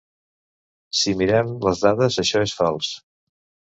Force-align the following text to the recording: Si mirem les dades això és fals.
Si 1.01 1.13
mirem 1.21 1.53
les 1.67 1.85
dades 1.85 2.17
això 2.25 2.45
és 2.47 2.59
fals. 2.63 2.91